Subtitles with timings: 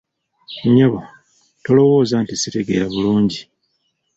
[0.67, 0.99] Nnyabo,
[1.63, 3.41] tolowooza nti sitegeera bulungi.